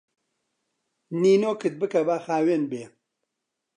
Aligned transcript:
نینۆکت 1.21 1.73
بکە 1.81 2.01
با 2.07 2.17
خاوێن 2.25 2.63
بی 2.71 2.83